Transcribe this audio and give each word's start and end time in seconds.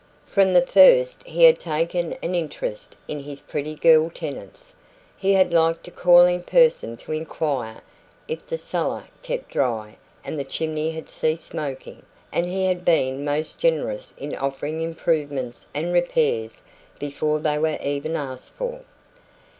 From 0.25 0.53
the 0.53 0.65
first 0.65 1.21
he 1.27 1.43
had 1.43 1.59
taken 1.59 2.15
an 2.23 2.33
interest 2.33 2.95
in 3.07 3.19
his 3.19 3.39
pretty 3.39 3.75
girl 3.75 4.09
tenants. 4.09 4.73
He 5.15 5.33
had 5.35 5.53
liked 5.53 5.83
to 5.83 5.91
call 5.91 6.21
in 6.23 6.41
person 6.41 6.97
to 6.97 7.11
inquire 7.11 7.81
if 8.27 8.47
the 8.47 8.57
cellar 8.57 9.03
kept 9.21 9.49
dry 9.51 9.97
and 10.25 10.39
the 10.39 10.43
chimney 10.43 10.89
had 10.89 11.07
ceased 11.07 11.45
smoking; 11.45 12.01
and 12.31 12.47
he 12.47 12.65
had 12.65 12.83
been 12.83 13.23
most 13.23 13.59
generous 13.59 14.15
in 14.17 14.33
offering 14.33 14.81
improvements 14.81 15.67
and 15.71 15.93
repairs 15.93 16.63
before 16.97 17.37
they 17.37 17.59
were 17.59 17.77
even 17.79 18.15
asked 18.15 18.53
for. 18.53 18.81